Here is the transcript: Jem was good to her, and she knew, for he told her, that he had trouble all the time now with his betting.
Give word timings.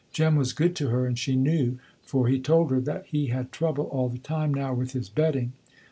Jem 0.11 0.35
was 0.35 0.51
good 0.53 0.75
to 0.77 0.87
her, 0.87 1.05
and 1.05 1.15
she 1.19 1.35
knew, 1.35 1.77
for 2.01 2.27
he 2.27 2.39
told 2.39 2.71
her, 2.71 2.81
that 2.81 3.05
he 3.05 3.27
had 3.27 3.51
trouble 3.51 3.83
all 3.85 4.09
the 4.09 4.17
time 4.17 4.51
now 4.51 4.73
with 4.73 4.93
his 4.93 5.09
betting. 5.09 5.53